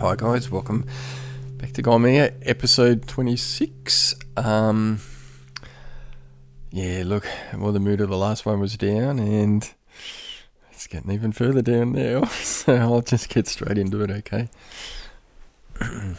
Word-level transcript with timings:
Hi 0.00 0.14
guys, 0.14 0.48
welcome 0.48 0.86
back 1.56 1.72
to 1.72 1.82
Gomea, 1.82 2.32
episode 2.42 3.08
26. 3.08 4.14
Um, 4.36 5.00
yeah, 6.70 7.02
look, 7.04 7.26
well 7.56 7.72
the 7.72 7.80
mood 7.80 8.00
of 8.00 8.08
the 8.08 8.16
last 8.16 8.46
one 8.46 8.60
was 8.60 8.76
down 8.76 9.18
and 9.18 9.68
it's 10.70 10.86
getting 10.86 11.10
even 11.10 11.32
further 11.32 11.62
down 11.62 11.90
now, 11.90 12.24
so 12.26 12.76
I'll 12.76 13.00
just 13.00 13.28
get 13.28 13.48
straight 13.48 13.76
into 13.76 14.00
it, 14.04 14.10
okay? 14.12 14.48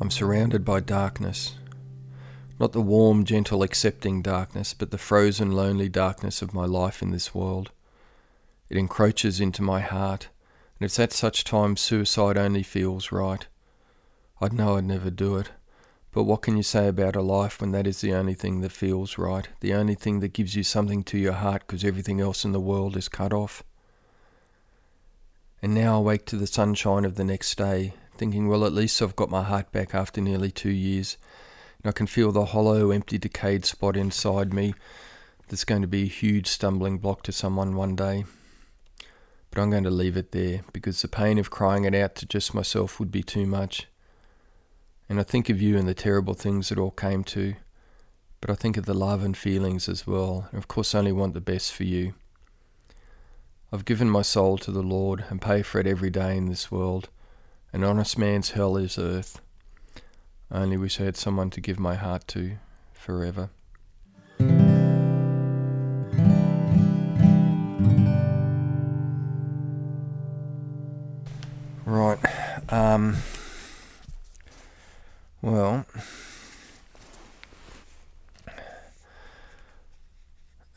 I'm 0.00 0.10
surrounded 0.10 0.64
by 0.64 0.80
darkness. 0.80 1.54
Not 2.60 2.72
the 2.72 2.82
warm, 2.82 3.24
gentle, 3.24 3.62
accepting 3.62 4.20
darkness, 4.20 4.74
but 4.74 4.90
the 4.90 4.98
frozen, 4.98 5.50
lonely 5.50 5.88
darkness 5.88 6.42
of 6.42 6.52
my 6.52 6.66
life 6.66 7.00
in 7.00 7.10
this 7.10 7.34
world. 7.34 7.70
It 8.68 8.76
encroaches 8.76 9.40
into 9.40 9.62
my 9.62 9.80
heart, 9.80 10.28
and 10.78 10.84
it's 10.84 10.98
at 10.98 11.14
such 11.14 11.42
times 11.42 11.80
suicide 11.80 12.36
only 12.36 12.62
feels 12.62 13.10
right. 13.10 13.46
I'd 14.42 14.52
know 14.52 14.76
I'd 14.76 14.84
never 14.84 15.08
do 15.08 15.38
it, 15.38 15.52
but 16.12 16.24
what 16.24 16.42
can 16.42 16.58
you 16.58 16.62
say 16.62 16.86
about 16.86 17.16
a 17.16 17.22
life 17.22 17.62
when 17.62 17.70
that 17.72 17.86
is 17.86 18.02
the 18.02 18.12
only 18.12 18.34
thing 18.34 18.60
that 18.60 18.72
feels 18.72 19.16
right, 19.16 19.48
the 19.60 19.72
only 19.72 19.94
thing 19.94 20.20
that 20.20 20.34
gives 20.34 20.54
you 20.54 20.62
something 20.62 21.02
to 21.04 21.16
your 21.16 21.32
heart 21.32 21.62
because 21.66 21.82
everything 21.82 22.20
else 22.20 22.44
in 22.44 22.52
the 22.52 22.60
world 22.60 22.94
is 22.94 23.08
cut 23.08 23.32
off? 23.32 23.62
And 25.62 25.74
now 25.74 25.96
I 25.96 26.02
wake 26.02 26.26
to 26.26 26.36
the 26.36 26.46
sunshine 26.46 27.06
of 27.06 27.14
the 27.14 27.24
next 27.24 27.56
day, 27.56 27.94
thinking, 28.18 28.48
well, 28.48 28.66
at 28.66 28.74
least 28.74 29.00
I've 29.00 29.16
got 29.16 29.30
my 29.30 29.44
heart 29.44 29.72
back 29.72 29.94
after 29.94 30.20
nearly 30.20 30.50
two 30.50 30.68
years 30.68 31.16
and 31.82 31.90
I 31.90 31.92
can 31.92 32.06
feel 32.06 32.32
the 32.32 32.46
hollow, 32.46 32.90
empty, 32.90 33.18
decayed 33.18 33.64
spot 33.64 33.96
inside 33.96 34.52
me 34.52 34.74
that's 35.48 35.64
going 35.64 35.82
to 35.82 35.88
be 35.88 36.04
a 36.04 36.06
huge 36.06 36.46
stumbling 36.46 36.98
block 36.98 37.22
to 37.24 37.32
someone 37.32 37.74
one 37.74 37.96
day. 37.96 38.24
But 39.50 39.60
I'm 39.60 39.70
going 39.70 39.84
to 39.84 39.90
leave 39.90 40.16
it 40.16 40.32
there 40.32 40.62
because 40.72 41.02
the 41.02 41.08
pain 41.08 41.38
of 41.38 41.50
crying 41.50 41.84
it 41.84 41.94
out 41.94 42.14
to 42.16 42.26
just 42.26 42.54
myself 42.54 43.00
would 43.00 43.10
be 43.10 43.22
too 43.22 43.46
much. 43.46 43.88
And 45.08 45.18
I 45.18 45.24
think 45.24 45.48
of 45.48 45.60
you 45.60 45.76
and 45.76 45.88
the 45.88 45.94
terrible 45.94 46.34
things 46.34 46.68
that 46.68 46.78
all 46.78 46.92
came 46.92 47.24
to, 47.24 47.54
but 48.40 48.48
I 48.48 48.54
think 48.54 48.76
of 48.76 48.86
the 48.86 48.94
love 48.94 49.24
and 49.24 49.36
feelings 49.36 49.88
as 49.88 50.06
well, 50.06 50.46
and 50.50 50.58
of 50.58 50.68
course, 50.68 50.94
I 50.94 51.00
only 51.00 51.12
want 51.12 51.34
the 51.34 51.40
best 51.40 51.74
for 51.74 51.82
you. 51.82 52.14
I've 53.72 53.84
given 53.84 54.08
my 54.08 54.22
soul 54.22 54.56
to 54.58 54.70
the 54.70 54.82
Lord 54.82 55.24
and 55.28 55.42
pay 55.42 55.62
for 55.62 55.80
it 55.80 55.86
every 55.86 56.10
day 56.10 56.36
in 56.36 56.46
this 56.46 56.70
world. 56.70 57.08
An 57.72 57.84
honest 57.84 58.18
man's 58.18 58.50
hell 58.50 58.76
is 58.76 58.98
earth. 58.98 59.40
I 60.52 60.62
only 60.62 60.76
wish 60.76 61.00
I 61.00 61.04
had 61.04 61.16
someone 61.16 61.50
to 61.50 61.60
give 61.60 61.78
my 61.78 61.94
heart 61.94 62.26
to 62.28 62.56
forever. 62.92 63.50
Right. 71.86 72.18
Um, 72.68 73.16
well, 75.40 75.86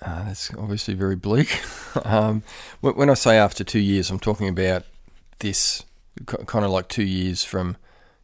uh, 0.02 0.24
that's 0.26 0.54
obviously 0.54 0.94
very 0.94 1.16
bleak. 1.16 1.62
um, 2.06 2.44
when 2.82 3.10
I 3.10 3.16
say 3.16 3.38
after 3.38 3.64
two 3.64 3.80
years, 3.80 4.12
I'm 4.12 4.20
talking 4.20 4.48
about 4.48 4.84
this 5.40 5.84
kind 6.28 6.64
of 6.64 6.70
like 6.70 6.90
two 6.90 7.04
years 7.04 7.44
from 7.44 7.78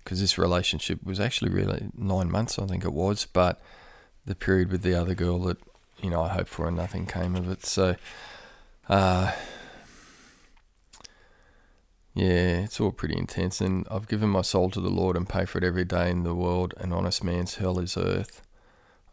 because 0.10 0.22
this 0.22 0.40
relationship 0.40 1.04
was 1.04 1.20
actually 1.20 1.52
really 1.52 1.92
nine 1.96 2.32
months, 2.32 2.58
I 2.58 2.66
think 2.66 2.84
it 2.84 2.94
was, 2.94 3.28
but 3.32 3.62
the 4.26 4.34
period 4.34 4.72
with 4.72 4.82
the 4.82 4.96
other 4.96 5.14
girl 5.14 5.38
that 5.44 5.60
you 6.02 6.10
know 6.10 6.24
I 6.24 6.30
hoped 6.30 6.50
for 6.50 6.68
and 6.68 6.76
nothing 6.76 7.06
came 7.06 7.36
of 7.36 7.48
it. 7.48 7.64
So, 7.64 7.96
uh, 8.90 9.34
yeah, 12.16 12.62
it's 12.64 12.82
all 12.82 12.92
pretty 12.92 13.16
intense, 13.16 13.62
and 13.62 13.86
I've 13.92 14.08
given 14.08 14.30
my 14.30 14.42
soul 14.42 14.72
to 14.72 14.82
the 14.82 14.90
Lord 14.90 15.16
and 15.16 15.30
pay 15.30 15.46
for 15.46 15.60
it 15.60 15.64
every 15.64 15.86
day 15.86 16.10
in 16.10 16.24
the 16.24 16.34
world. 16.34 16.74
An 16.78 16.92
honest 16.92 17.24
man's 17.24 17.58
hell 17.58 17.78
is 17.78 17.96
earth. 17.96 18.42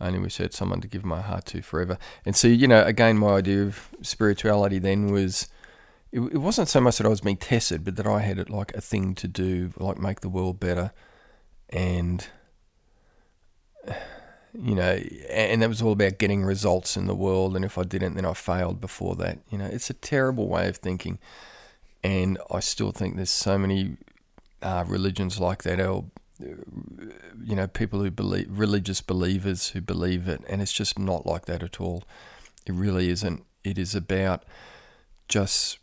I 0.00 0.06
only 0.06 0.20
wish 0.20 0.40
I 0.40 0.44
had 0.44 0.54
someone 0.54 0.80
to 0.80 0.88
give 0.88 1.04
my 1.04 1.20
heart 1.20 1.44
to 1.46 1.60
forever. 1.60 1.98
And 2.24 2.34
so, 2.34 2.48
you 2.48 2.66
know, 2.66 2.82
again, 2.82 3.18
my 3.18 3.34
idea 3.34 3.64
of 3.64 3.90
spirituality 4.00 4.78
then 4.78 5.12
was 5.12 5.46
it, 6.12 6.20
it 6.20 6.38
wasn't 6.38 6.68
so 6.68 6.80
much 6.80 6.98
that 6.98 7.06
I 7.06 7.10
was 7.10 7.20
being 7.20 7.36
tested, 7.36 7.84
but 7.84 7.96
that 7.96 8.06
I 8.06 8.20
had 8.20 8.38
it 8.38 8.50
like 8.50 8.74
a 8.74 8.80
thing 8.80 9.14
to 9.16 9.28
do, 9.28 9.72
like 9.78 9.98
make 9.98 10.20
the 10.20 10.28
world 10.28 10.60
better, 10.60 10.92
and 11.70 12.26
you 14.58 14.74
know, 14.74 14.98
and 15.30 15.60
that 15.62 15.68
was 15.68 15.82
all 15.82 15.92
about 15.92 16.18
getting 16.18 16.42
results 16.44 16.96
in 16.96 17.06
the 17.06 17.14
world. 17.14 17.56
And 17.56 17.64
if 17.64 17.76
I 17.76 17.82
didn't, 17.82 18.14
then 18.14 18.24
I 18.24 18.32
failed 18.32 18.80
before 18.80 19.14
that. 19.16 19.38
You 19.50 19.58
know, 19.58 19.66
it's 19.66 19.90
a 19.90 19.94
terrible 19.94 20.48
way 20.48 20.68
of 20.68 20.76
thinking, 20.76 21.18
and 22.02 22.38
I 22.50 22.60
still 22.60 22.92
think 22.92 23.16
there's 23.16 23.30
so 23.30 23.58
many 23.58 23.96
uh, 24.62 24.84
religions 24.86 25.38
like 25.38 25.64
that. 25.64 25.80
Or, 25.80 26.06
you 26.38 27.54
know, 27.54 27.66
people 27.66 28.00
who 28.00 28.10
believe 28.10 28.46
religious 28.50 29.02
believers 29.02 29.70
who 29.70 29.80
believe 29.80 30.28
it, 30.28 30.42
and 30.48 30.62
it's 30.62 30.72
just 30.72 30.98
not 30.98 31.26
like 31.26 31.46
that 31.46 31.62
at 31.62 31.80
all. 31.80 32.04
It 32.64 32.72
really 32.72 33.10
isn't. 33.10 33.44
It 33.62 33.78
is 33.78 33.94
about 33.94 34.44
just 35.28 35.78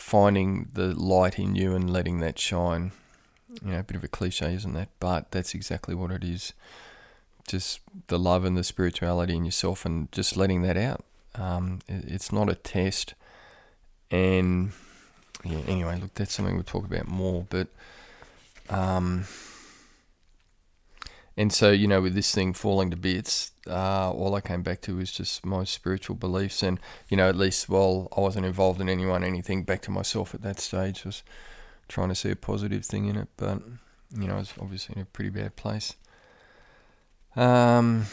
finding 0.00 0.68
the 0.72 0.88
light 0.98 1.38
in 1.38 1.54
you 1.54 1.74
and 1.74 1.92
letting 1.92 2.20
that 2.20 2.38
shine. 2.38 2.92
You 3.62 3.72
know, 3.72 3.80
a 3.80 3.82
bit 3.82 3.96
of 3.96 4.04
a 4.04 4.08
cliche, 4.08 4.54
isn't 4.54 4.72
that? 4.74 4.88
But 4.98 5.30
that's 5.30 5.54
exactly 5.54 5.94
what 5.94 6.10
it 6.10 6.24
is. 6.24 6.52
Just 7.46 7.80
the 8.06 8.18
love 8.18 8.44
and 8.44 8.56
the 8.56 8.64
spirituality 8.64 9.36
in 9.36 9.44
yourself 9.44 9.84
and 9.84 10.10
just 10.12 10.36
letting 10.36 10.62
that 10.62 10.76
out. 10.76 11.04
Um, 11.34 11.80
it's 11.88 12.32
not 12.32 12.48
a 12.48 12.54
test. 12.54 13.14
And 14.10 14.72
yeah, 15.44 15.60
anyway, 15.66 15.98
look, 16.00 16.14
that's 16.14 16.32
something 16.32 16.54
we'll 16.54 16.64
talk 16.64 16.84
about 16.84 17.06
more. 17.06 17.46
But 17.50 17.68
um, 18.68 19.24
and 21.36 21.52
so, 21.52 21.70
you 21.70 21.86
know, 21.86 22.00
with 22.00 22.14
this 22.14 22.34
thing 22.34 22.52
falling 22.52 22.90
to 22.90 22.96
bits, 22.96 23.52
uh, 23.66 24.10
all 24.10 24.34
I 24.34 24.40
came 24.40 24.62
back 24.62 24.80
to 24.82 24.96
was 24.96 25.12
just 25.12 25.46
my 25.46 25.64
spiritual 25.64 26.16
beliefs. 26.16 26.62
And, 26.62 26.80
you 27.08 27.16
know, 27.16 27.28
at 27.28 27.36
least 27.36 27.68
while 27.68 28.08
I 28.16 28.20
wasn't 28.20 28.46
involved 28.46 28.80
in 28.80 28.88
anyone, 28.88 29.22
anything, 29.22 29.62
back 29.62 29.80
to 29.82 29.90
myself 29.90 30.34
at 30.34 30.42
that 30.42 30.58
stage 30.58 31.04
was 31.04 31.22
trying 31.88 32.08
to 32.08 32.14
see 32.14 32.30
a 32.30 32.36
positive 32.36 32.84
thing 32.84 33.06
in 33.06 33.16
it. 33.16 33.28
But, 33.36 33.62
you 34.18 34.26
know, 34.26 34.34
I 34.34 34.38
was 34.38 34.52
obviously 34.60 34.96
in 34.96 35.02
a 35.02 35.06
pretty 35.06 35.30
bad 35.30 35.56
place. 35.56 35.94
Um, 37.36 38.06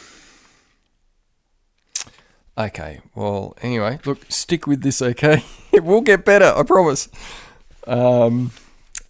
okay, 2.56 3.00
well, 3.16 3.56
anyway, 3.60 3.98
look, 4.04 4.26
stick 4.30 4.66
with 4.66 4.82
this, 4.82 5.02
okay? 5.02 5.44
it 5.72 5.82
will 5.82 6.02
get 6.02 6.24
better, 6.24 6.52
I 6.56 6.62
promise. 6.62 7.08
Um, 7.86 8.52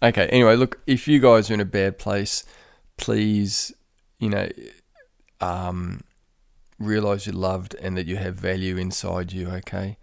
okay, 0.01 0.27
anyway, 0.27 0.55
look, 0.55 0.79
if 0.87 1.07
you 1.07 1.19
guys 1.19 1.51
are 1.51 1.53
in 1.53 1.59
a 1.59 1.65
bad 1.65 1.99
place, 1.99 2.43
please 2.97 3.71
you 4.19 4.29
know, 4.29 4.49
um, 5.41 6.01
realize 6.77 7.25
you're 7.25 7.35
loved 7.35 7.75
and 7.75 7.97
that 7.97 8.07
you 8.07 8.17
have 8.17 8.35
value 8.35 8.77
inside 8.77 9.31
you, 9.31 9.49
okay? 9.49 9.97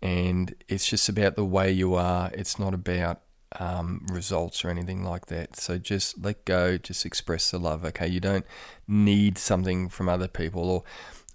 And 0.00 0.54
it's 0.68 0.86
just 0.86 1.08
about 1.08 1.36
the 1.36 1.44
way 1.44 1.70
you 1.70 1.94
are. 1.94 2.30
It's 2.32 2.58
not 2.58 2.74
about 2.74 3.20
um, 3.58 4.06
results 4.10 4.64
or 4.64 4.70
anything 4.70 5.04
like 5.04 5.26
that. 5.26 5.56
So 5.56 5.78
just 5.78 6.22
let 6.22 6.44
go, 6.44 6.78
just 6.78 7.04
express 7.04 7.50
the 7.50 7.58
love, 7.58 7.84
okay? 7.84 8.06
You 8.06 8.20
don't 8.20 8.46
need 8.86 9.38
something 9.38 9.88
from 9.88 10.08
other 10.08 10.28
people 10.28 10.70
or 10.70 10.84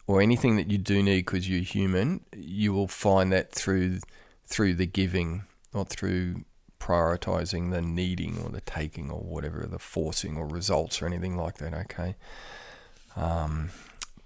or 0.05 0.21
anything 0.21 0.57
that 0.57 0.69
you 0.69 0.77
do 0.77 1.01
need 1.01 1.25
because 1.25 1.49
you're 1.49 1.61
human. 1.61 2.19
You 2.35 2.73
will 2.73 2.89
find 2.89 3.31
that 3.31 3.51
through 3.51 3.99
through 4.45 4.75
the 4.75 4.85
giving, 4.85 5.43
not 5.73 5.89
through 5.89 6.43
prioritizing 6.83 7.71
the 7.71 7.81
needing 7.81 8.37
or 8.43 8.49
the 8.49 8.61
taking 8.61 9.09
or 9.09 9.21
whatever, 9.21 9.65
the 9.65 9.79
forcing 9.79 10.35
or 10.35 10.45
results 10.45 11.01
or 11.01 11.05
anything 11.05 11.37
like 11.37 11.57
that, 11.57 11.73
okay? 11.73 12.15
Um, 13.15 13.69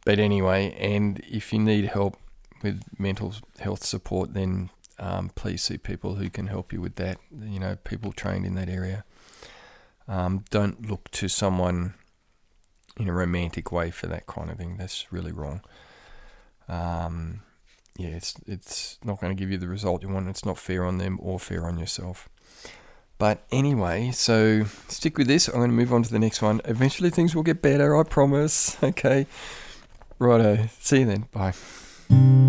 but 0.05 0.17
anyway, 0.17 0.75
and 0.79 1.19
if 1.29 1.53
you 1.53 1.59
need 1.59 1.85
help 1.85 2.17
with 2.63 2.81
mental 2.97 3.35
health 3.59 3.83
support, 3.83 4.33
then 4.33 4.71
um, 4.97 5.29
please 5.35 5.61
see 5.61 5.77
people 5.77 6.15
who 6.15 6.31
can 6.31 6.47
help 6.47 6.73
you 6.73 6.81
with 6.81 6.95
that, 6.95 7.19
you 7.39 7.59
know, 7.59 7.75
people 7.83 8.11
trained 8.11 8.45
in 8.45 8.55
that 8.55 8.69
area. 8.69 9.03
Um, 10.07 10.43
don't 10.49 10.89
look 10.89 11.11
to 11.11 11.27
someone 11.27 11.93
in 12.97 13.07
a 13.07 13.13
romantic 13.13 13.71
way 13.71 13.91
for 13.91 14.07
that 14.07 14.25
kind 14.25 14.49
of 14.49 14.57
thing. 14.57 14.77
That's 14.77 15.11
really 15.11 15.31
wrong. 15.31 15.61
Um, 16.67 17.41
yeah, 17.97 18.09
it's 18.09 18.35
it's 18.47 18.97
not 19.03 19.19
going 19.19 19.35
to 19.35 19.39
give 19.39 19.51
you 19.51 19.57
the 19.57 19.67
result 19.67 20.01
you 20.01 20.09
want. 20.09 20.29
It's 20.29 20.45
not 20.45 20.57
fair 20.57 20.83
on 20.85 20.97
them 20.97 21.19
or 21.21 21.39
fair 21.39 21.65
on 21.65 21.77
yourself. 21.77 22.29
But 23.17 23.43
anyway, 23.51 24.11
so 24.11 24.65
stick 24.87 25.17
with 25.17 25.27
this. 25.27 25.47
I'm 25.47 25.55
going 25.55 25.69
to 25.69 25.75
move 25.75 25.91
on 25.91 26.03
to 26.03 26.11
the 26.11 26.19
next 26.19 26.41
one. 26.41 26.61
Eventually 26.65 27.09
things 27.09 27.35
will 27.35 27.43
get 27.43 27.61
better, 27.61 27.97
I 27.97 28.03
promise. 28.03 28.77
Okay. 28.83 29.27
Righto. 30.19 30.67
See 30.79 30.99
you 31.01 31.05
then. 31.05 31.25
Bye. 31.31 32.46